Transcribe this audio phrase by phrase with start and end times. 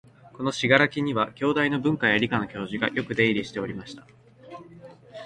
[0.33, 4.07] この「信楽」には、京大の文科や理科の教授がよく出入りしておりました